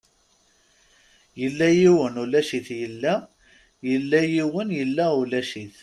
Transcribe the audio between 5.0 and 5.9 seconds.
ulac-it.